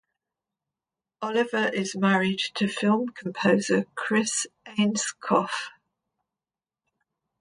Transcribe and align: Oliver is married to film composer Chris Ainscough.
Oliver 1.21 1.67
is 1.71 1.95
married 1.95 2.39
to 2.55 2.67
film 2.67 3.09
composer 3.09 3.85
Chris 3.93 4.47
Ainscough. 4.65 5.67